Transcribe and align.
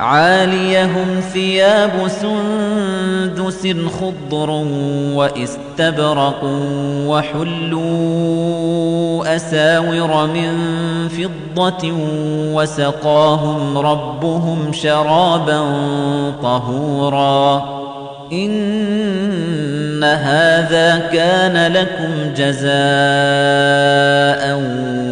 عاليهم 0.00 1.20
ثياب 1.32 1.90
سندس 2.08 3.68
خضر 4.00 4.50
واستبرق 5.14 6.40
وحلوا 7.06 8.32
أساور 9.36 10.26
من 10.26 10.52
فضة 11.08 11.92
وسقاهم 12.54 13.78
ربهم 13.78 14.72
شرابا 14.72 15.62
طهورا. 16.42 17.82
إن 18.32 20.04
هذا 20.04 20.98
كان 21.12 21.72
لكم 21.72 22.34
جزاء 22.36 22.72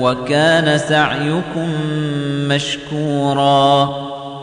وكان 0.01 0.79
سعيكم 0.79 1.69
مشكوراً. 2.49 4.10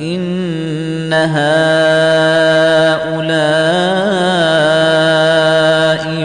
إن 0.00 1.12
هؤلاء 1.12 1.50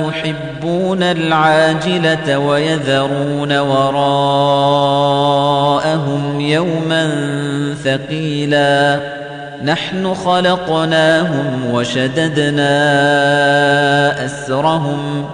يحبون 0.07 1.03
العاجلة 1.03 2.37
ويذرون 2.39 3.57
وراءهم 3.57 4.01
يوما 6.41 7.09
ثقيلا. 7.83 8.99
نحن 9.63 10.13
خلقناهم 10.13 11.71
وشددنا 11.73 12.75
أسرهم 14.25 15.25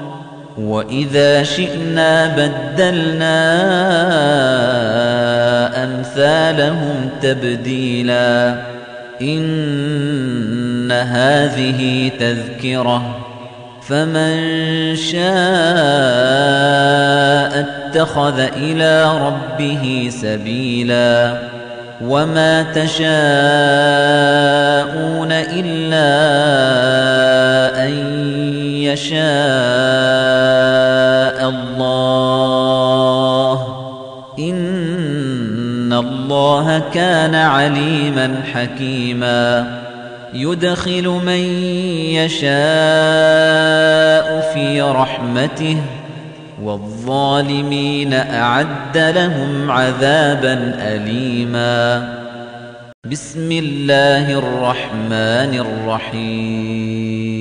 وإذا 0.57 1.43
شئنا 1.43 2.27
بدلنا 2.27 3.41
أمثالهم 5.83 7.09
تبديلا 7.21 8.55
إن 9.21 10.91
هذه 10.91 12.11
تذكرة 12.19 13.17
فمن 13.81 14.35
شاء 14.95 15.21
اتخذ 17.59 18.39
إلى 18.39 19.17
ربه 19.17 20.09
سبيلا 20.11 21.37
وما 22.01 22.63
تشاءون 22.63 23.01
إلا 25.31 26.11
أن 27.87 28.21
يشاء 28.81 29.21
الله. 31.49 33.67
إن 34.39 35.93
الله 35.93 36.83
كان 36.93 37.35
عليما 37.35 38.41
حكيما. 38.53 39.81
يدخل 40.33 41.07
من 41.07 41.39
يشاء 42.15 42.51
في 44.53 44.81
رحمته 44.81 45.77
والظالمين 46.63 48.13
أعد 48.13 48.97
لهم 48.97 49.71
عذابا 49.71 50.75
أليما. 50.79 52.07
بسم 53.11 53.51
الله 53.51 54.39
الرحمن 54.39 55.59
الرحيم. 55.59 57.40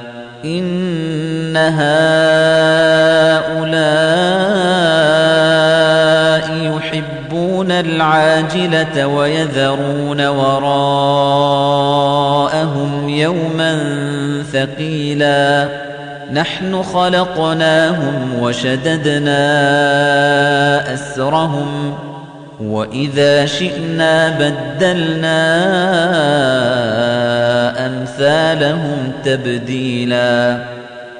إن 0.45 1.57
هؤلاء 1.57 2.01
يحبون 6.75 7.71
العاجلة 7.71 9.07
ويذرون 9.07 10.27
وراءهم 10.27 10.69
يوما 13.09 13.79
ثقيلا. 14.53 15.69
نحن 16.33 16.83
خلقناهم 16.83 18.39
وشددنا 18.41 19.43
أسرهم 20.93 21.93
وإذا 22.61 23.45
شئنا 23.45 24.29
بدلنا 24.29 25.41
أمثالهم 27.85 29.11
تبديلا 29.25 30.63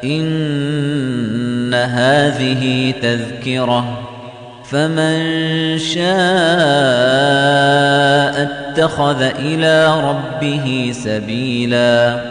إن 0.04 1.74
هذه 1.74 2.94
تذكرة 3.02 4.00
فمن 4.66 5.18
شاء 5.78 6.02
اتخذ 8.42 9.22
إلى 9.22 10.02
ربه 10.02 10.92
سبيلا 10.94 12.31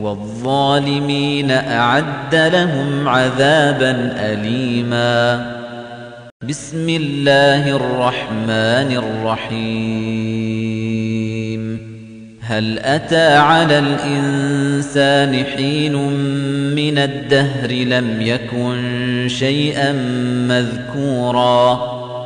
والظالمين 0.00 1.50
أعد 1.50 2.34
لهم 2.34 3.08
عذابا 3.08 4.14
أليما. 4.18 5.56
بسم 6.48 6.88
الله 6.88 7.70
الرحمن 7.70 9.02
الرحيم. 9.02 10.36
هل 12.40 12.78
أتى 12.78 13.36
على 13.36 13.78
الإنسان 13.78 15.44
حين 15.44 15.92
من 16.74 16.98
الدهر 16.98 17.70
لم 17.70 18.22
يكن 18.22 19.26
شيئا 19.28 19.92
مذكورا؟ 20.48 21.95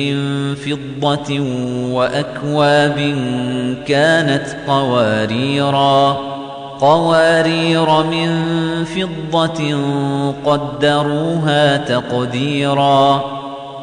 من 0.00 0.54
فضة 0.54 1.40
وأكواب 1.92 3.14
كانت 3.86 4.46
قواريرا 4.66 6.12
قوارير 6.80 8.02
من 8.02 8.30
فضة 8.84 9.76
قدروها 10.46 11.76
تقديرا 11.76 13.24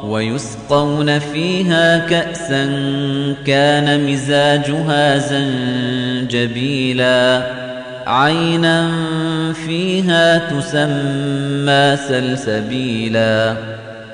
ويسقون 0.04 1.20
فيها 1.20 1.98
كأسا 1.98 2.66
كان 3.46 4.12
مزاجها 4.12 5.18
زنجبيلا. 6.28 7.44
عينا 8.08 8.92
فيها 9.54 10.38
تسمى 10.38 11.98
سلسبيلا. 12.08 13.56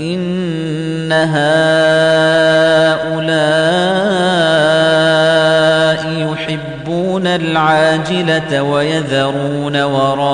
إن 0.00 1.12
هؤلاء 1.12 1.54
يحبون 6.32 7.26
العاجلة 7.26 8.62
ويذرون 8.62 9.82
وراءهم 9.82 10.24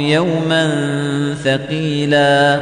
يوما 0.00 0.70
ثقيلا. 1.44 2.60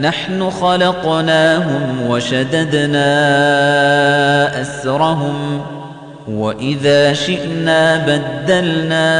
نحن 0.00 0.50
خلقناهم 0.50 2.06
وشددنا 2.08 3.10
أسرهم 4.60 5.60
وإذا 6.28 7.12
شئنا 7.12 7.96
بدلنا 7.96 9.16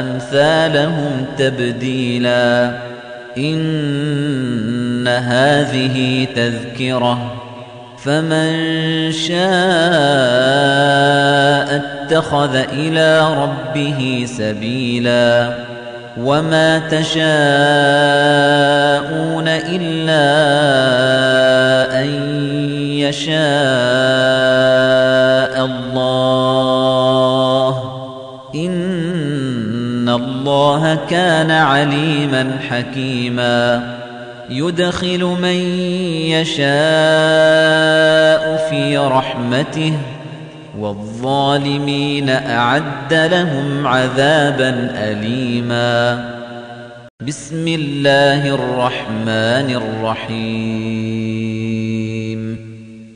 أمثالهم 0.00 1.26
تبديلا 1.38 2.72
إن 3.38 5.08
هذه 5.08 6.26
تذكرة 6.36 7.32
فمن 7.98 8.52
شاء 9.12 9.42
اتخذ 11.76 12.56
إلى 12.56 13.34
ربه 13.34 14.26
سبيلا 14.38 15.54
وما 16.16 16.78
تشاءون 16.78 17.22
إلا 19.48 20.22
أن 22.00 22.51
يشاء 23.08 23.34
الله. 25.64 26.92
إن 28.54 30.08
الله 30.08 30.98
كان 31.10 31.50
عليما 31.50 32.58
حكيما. 32.70 33.82
يدخل 34.50 35.24
من 35.24 35.56
يشاء 36.30 36.62
في 38.70 38.98
رحمته 38.98 39.92
والظالمين 40.78 42.28
أعد 42.28 43.14
لهم 43.14 43.86
عذابا 43.86 44.90
أليما. 44.94 46.24
بسم 47.26 47.68
الله 47.68 48.54
الرحمن 48.54 49.80
الرحيم. 49.82 51.41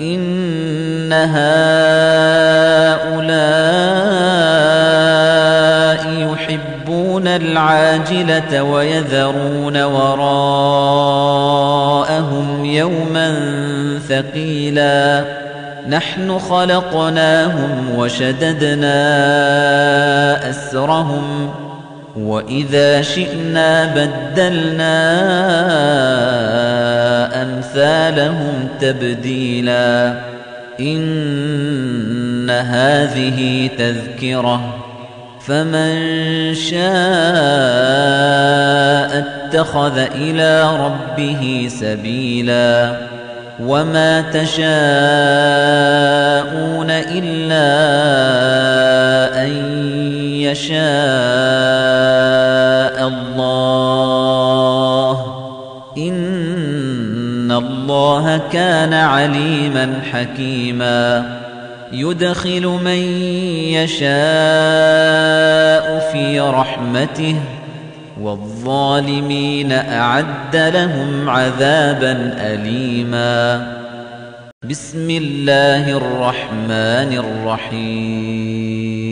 إن 0.00 1.12
هؤلاء 1.12 1.52
يحبون 6.32 7.26
العاجلة 7.28 8.62
ويذرون 8.62 9.82
وراءهم 9.82 10.24
يوما 12.64 13.34
ثقيلا. 14.08 15.24
نحن 15.88 16.38
خلقناهم 16.38 17.94
وشددنا 17.96 18.90
أسرهم 20.50 21.50
وإذا 22.16 23.02
شئنا 23.02 23.94
بدلنا 23.94 25.02
أمثالهم 27.42 28.68
تبديلا 28.80 30.14
إن 30.80 32.50
هذه 32.50 33.70
تذكرة 33.78 34.82
فمن 35.46 35.94
شاء 36.54 36.82
اتخذ 39.18 39.98
إلى 39.98 40.76
ربه 40.76 41.68
سبيلا 41.80 42.96
وما 43.60 44.20
تشاءون 44.20 44.62
إلا 46.90 47.72
أن 49.44 49.91
يشاء 50.50 50.78
الله. 53.08 55.16
إن 55.98 57.52
الله 57.52 58.40
كان 58.52 58.94
عليما 58.94 60.00
حكيما. 60.12 61.38
يدخل 61.92 62.66
من 62.66 62.98
يشاء 63.68 64.12
في 66.12 66.40
رحمته 66.40 67.36
والظالمين 68.20 69.72
أعد 69.72 70.56
لهم 70.56 71.30
عذابا 71.30 72.34
أليما. 72.40 73.66
بسم 74.70 75.10
الله 75.10 75.96
الرحمن 75.96 77.24
الرحيم. 77.24 79.11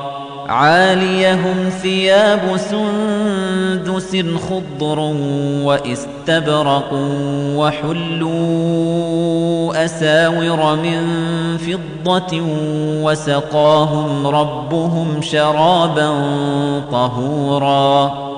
عاليهم 0.51 1.69
ثياب 1.81 2.57
سندس 2.57 4.17
خضر 4.49 4.99
واستبرق 5.63 6.89
وحلوا 7.55 8.91
أساور 9.85 10.75
من 10.75 11.01
فضة 11.57 12.41
وسقاهم 13.03 14.27
ربهم 14.27 15.21
شرابا 15.21 16.09
طهورا. 16.91 18.31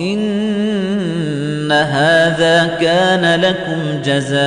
إن 0.00 1.72
هذا 1.72 2.66
كان 2.80 3.40
لكم 3.40 4.02
جزاء 4.04 4.40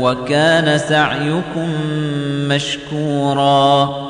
وكان 0.00 0.78
سعيكم 0.78 1.68
مشكورا. 2.48 4.09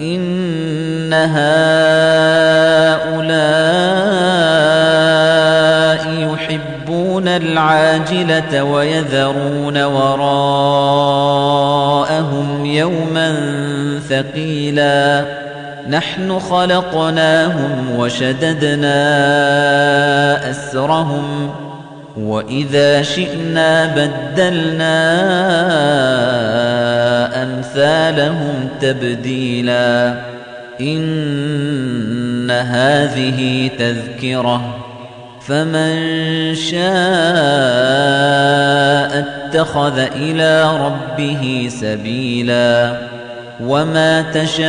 إن 0.00 1.12
هؤلاء 1.12 1.50
يحبون 6.10 7.28
العاجلة 7.28 8.64
ويذرون 8.64 9.82
وراءهم 9.82 10.26
يوما 12.66 13.34
ثقيلا 14.08 15.24
نحن 15.88 16.38
خلقناهم 16.38 17.98
وشددنا 17.98 19.00
أسرهم 20.50 21.50
وإذا 22.16 23.02
شئنا 23.02 23.86
بدلنا 23.86 25.00
أمثالهم 27.42 28.68
تبديلا 28.80 30.14
إن 30.80 32.50
هذه 32.50 33.70
تذكرة 33.78 34.76
فمن 35.40 35.94
شاء 36.54 36.80
اتخذ 39.18 39.98
إلى 39.98 40.76
ربه 40.76 41.68
سبيلا 41.70 42.96
وما 43.60 44.22
تشاءون 44.22 44.60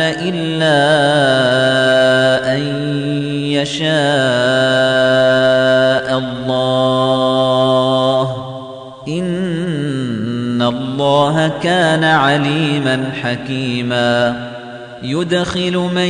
إلا 0.00 0.80
أن 2.56 2.90
يشاء 3.50 3.90
الله. 6.18 8.36
إن 9.08 10.62
الله 10.62 11.52
كان 11.62 12.04
عليما 12.04 13.10
حكيما. 13.22 14.50
يدخل 15.02 15.76
من 15.76 16.08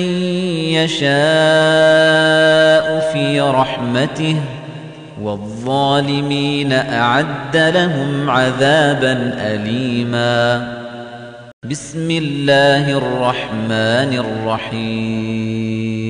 يشاء 0.74 1.10
في 3.12 3.40
رحمته 3.40 4.36
والظالمين 5.22 6.72
أعد 6.72 7.56
لهم 7.56 8.30
عذابا 8.30 9.34
أليما. 9.38 10.68
بسم 11.70 12.10
الله 12.10 12.98
الرحمن 12.98 14.18
الرحيم. 14.18 16.09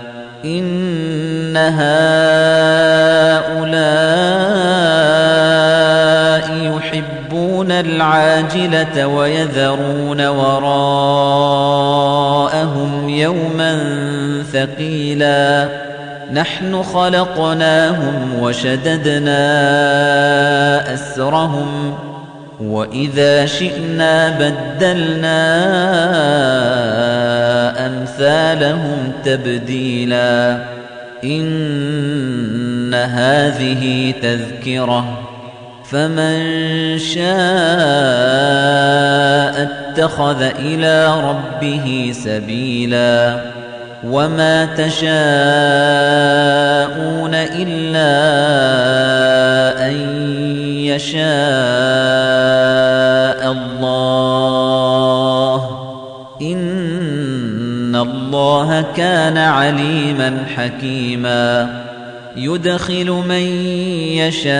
إن 0.45 1.57
هؤلاء 1.57 2.01
يحبون 6.51 7.71
العاجلة 7.71 9.07
ويذرون 9.07 10.27
وراءهم 10.27 10.69
يوما 13.09 13.79
ثقيلا. 14.53 15.69
نحن 16.33 16.83
خلقناهم 16.83 18.39
وشددنا 18.41 19.43
أسرهم 20.93 21.93
وإذا 22.61 23.45
شئنا 23.45 24.29
بدلنا 24.29 25.41
أمثالهم 27.87 29.11
تبديلا 29.25 30.57
إن 31.23 32.93
هذه 32.93 34.13
تذكرة 34.21 35.19
فمن 35.85 36.39
شاء 36.99 37.21
اتخذ 39.61 40.41
إلى 40.41 41.21
ربه 41.21 42.13
سبيلا 42.15 43.41
وما 44.03 44.65
تشاءون 44.65 45.01
إلا 47.35 48.11
أن 49.87 50.21
يشاء 50.95 51.21
الله. 53.51 55.55
إن 56.41 57.95
الله 57.95 58.85
كان 58.97 59.37
عليما 59.37 60.37
حكيما. 60.55 61.81
يدخل 62.35 63.05
من 63.05 63.45
يشاء 64.17 64.51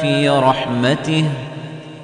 في 0.00 0.28
رحمته 0.28 1.24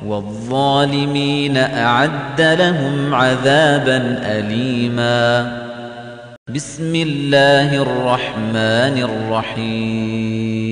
والظالمين 0.06 1.56
أعد 1.56 2.40
لهم 2.40 3.14
عذابا 3.14 4.18
أليما. 4.24 5.52
بسم 6.54 6.94
الله 6.94 7.82
الرحمن 7.82 9.02
الرحيم. 9.02 10.71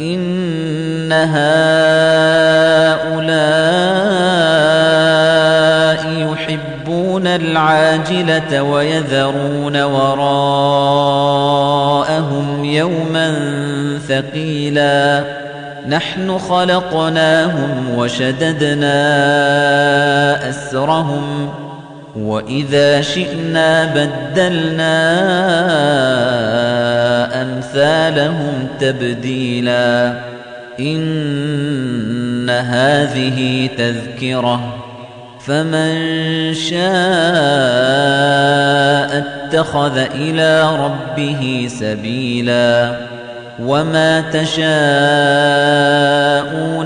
إن 0.00 1.12
هؤلاء 1.12 1.54
يحبون 6.32 7.26
العاجلة 7.26 8.62
ويذرون 8.62 9.82
وراءهم 9.82 10.24
يوما 12.64 13.34
ثقيلا. 14.08 15.24
نحن 15.88 16.38
خلقناهم 16.38 17.94
وشددنا 17.96 18.94
أسرهم 20.48 21.48
وإذا 22.16 23.00
شئنا 23.00 23.84
بدلنا 23.84 25.04
أمثالهم 27.42 28.68
تبديلا 28.80 30.14
إن 30.80 32.50
هذه 32.50 33.68
تذكرة 33.78 34.74
فمن 35.40 35.94
شاء 36.54 36.84
اتخذ 39.18 39.98
إلى 39.98 40.76
ربه 40.76 41.68
سبيلا 41.80 42.96
وما 43.60 44.20
تشاءون 44.20 44.64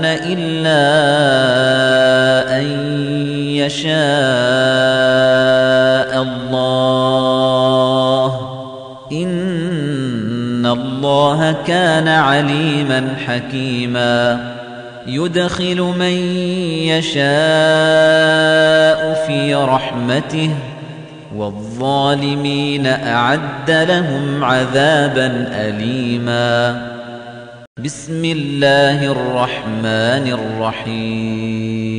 إلا 0.05 0.79
أن 2.59 3.08
يشاء 3.65 3.91
الله. 6.21 7.49
إن 9.11 10.65
الله 10.65 11.55
كان 11.67 12.07
عليما 12.07 13.15
حكيما. 13.27 14.39
يدخل 15.07 15.81
من 15.81 16.13
يشاء 16.87 17.19
في 19.27 19.55
رحمته 19.55 20.49
والظالمين 21.35 22.87
أعد 22.87 23.71
لهم 23.71 24.43
عذابا 24.43 25.47
أليما. 25.51 26.81
بسم 27.85 28.25
الله 28.25 29.11
الرحمن 29.11 30.37
الرحيم. 30.39 31.98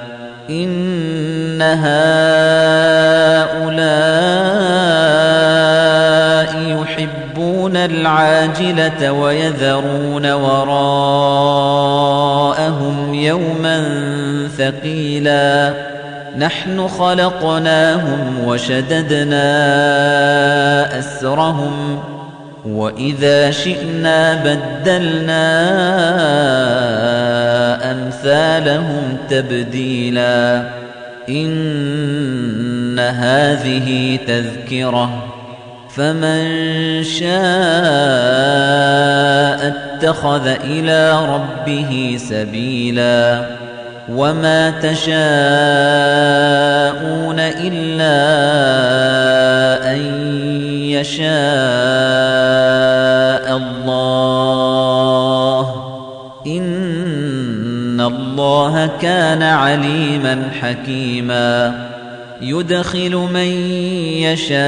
إن 0.51 1.61
هؤلاء 1.61 2.01
يحبون 6.81 7.77
العاجلة 7.77 9.11
ويذرون 9.11 10.31
وراءهم 10.31 10.73
يوما 13.13 13.83
ثقيلا 14.57 15.73
نحن 16.37 16.87
خلقناهم 16.87 18.43
وشددنا 18.45 19.49
أسرهم 20.99 21.99
وإذا 22.65 23.51
شئنا 23.51 24.43
بدلنا 24.43 25.51
أمثالهم 27.91 29.17
تبديلا 29.29 30.63
إن 31.29 32.99
هذه 32.99 34.19
تذكرة 34.27 35.31
فمن 35.95 36.43
شاء 37.03 37.31
اتخذ 39.67 40.47
إلى 40.47 41.25
ربه 41.25 42.17
سبيلا 42.29 43.45
وما 44.09 44.69
تشاءون 44.69 45.11
إلا 47.39 48.21
أن 49.93 50.31
يشاء 50.99 51.27
الله. 53.57 54.31
إن 56.47 58.01
الله 58.01 58.89
كان 59.01 59.43
عليما 59.43 60.49
حكيما. 60.61 61.87
يدخل 62.41 63.15
من 63.15 63.47
يشاء 64.17 64.61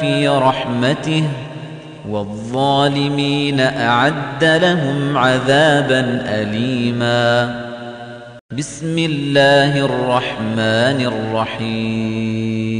في 0.00 0.28
رحمته 0.28 1.24
والظالمين 2.08 3.60
أعد 3.60 4.44
لهم 4.44 5.18
عذابا 5.18 6.22
أليما. 6.28 7.54
بسم 8.58 8.98
الله 8.98 9.84
الرحمن 9.84 11.10
الرحيم. 11.12 12.79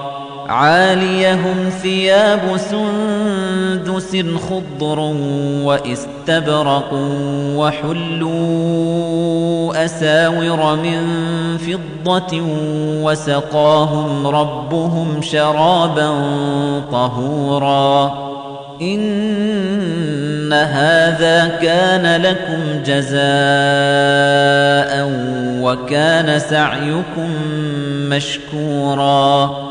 عاليهم 0.51 1.69
ثياب 1.81 2.57
سندس 2.57 4.17
خضر 4.49 4.99
واستبرق 5.63 6.89
وحلوا 7.55 8.91
أساور 9.85 10.75
من 10.75 11.07
فضة 11.57 12.41
وسقاهم 13.03 14.27
ربهم 14.27 15.21
شرابا 15.21 16.11
طهورا. 16.91 18.31
إن 18.81 20.53
هذا 20.53 21.47
كان 21.61 22.21
لكم 22.21 22.83
جزاء 22.85 23.21
وكان 25.61 26.39
سعيكم 26.39 27.29
مشكوراً. 28.09 29.70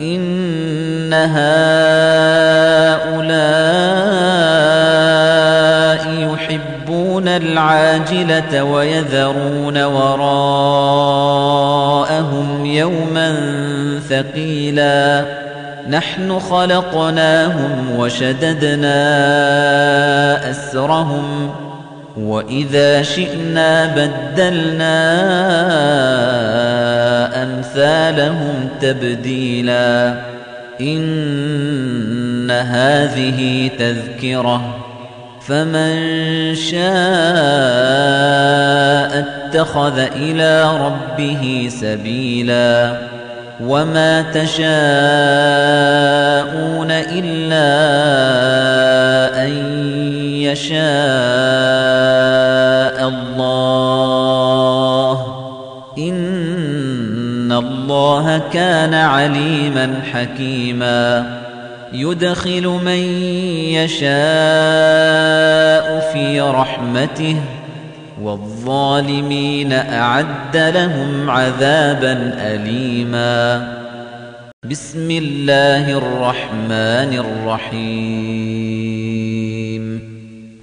إن 0.00 1.12
هؤلاء 1.12 1.50
يحبون 6.32 7.28
العاجلة 7.28 8.64
ويذرون 8.64 9.82
وراءهم 9.84 10.26
يوما 12.66 13.36
ثقيلا. 14.08 15.24
نحن 15.88 16.38
خلقناهم 16.38 17.98
وشددنا 17.98 19.00
أسرهم 20.50 21.50
وإذا 22.20 23.02
شئنا 23.02 23.86
بدلنا 23.86 25.00
أمثالهم 27.42 28.68
تبديلا 28.80 30.14
إن 30.80 32.50
هذه 32.50 33.70
تذكرة 33.78 34.76
فمن 35.40 36.54
شاء 36.54 36.80
اتخذ 39.18 39.98
إلى 39.98 40.76
ربه 40.76 41.68
سبيلا 41.70 42.96
وما 43.60 44.22
تشاءون 44.22 44.60
إلا 46.90 47.70
أن 49.46 50.19
يشاء 50.40 50.80
الله. 53.08 55.26
إن 55.98 57.52
الله 57.52 58.42
كان 58.52 58.94
عليما 58.94 60.00
حكيما. 60.12 61.40
يدخل 61.92 62.62
من 62.62 62.98
يشاء 63.74 64.10
في 66.12 66.40
رحمته 66.40 67.36
والظالمين 68.22 69.72
أعد 69.72 70.56
لهم 70.56 71.30
عذابا 71.30 72.34
أليما. 72.38 73.68
بسم 74.70 75.10
الله 75.10 75.98
الرحمن 75.98 77.18
الرحيم. 77.18 78.70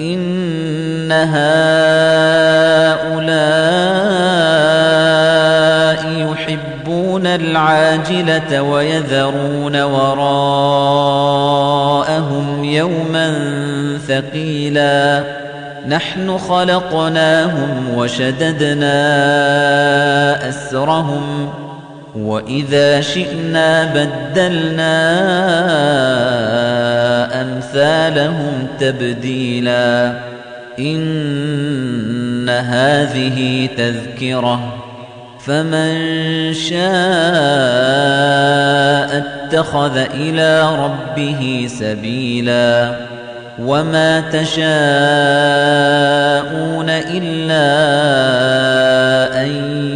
إن 0.00 1.12
هؤلاء 1.12 1.56
يحبون 6.06 7.26
العاجلة 7.26 8.62
ويذرون 8.62 9.82
وراءهم 9.82 10.24
يوما 12.64 13.34
ثقيلا. 14.08 15.24
نحن 15.88 16.38
خلقناهم 16.38 17.94
وشددنا 17.96 18.98
أسرهم 20.48 21.48
وإذا 22.16 23.00
شئنا 23.00 23.84
بدلنا 23.84 24.96
أمثالهم 27.42 28.66
تبديلا 28.80 30.12
إن 30.78 32.48
هذه 32.48 33.68
تذكرة 33.76 34.74
فمن 35.40 35.94
شاء 36.54 36.76
اتخذ 39.18 39.96
إلى 39.96 40.76
ربه 40.76 41.68
سبيلا 41.70 42.96
وما 43.58 44.20
تشاءون 44.20 44.56
إلا 46.90 47.66
أن 49.42 49.95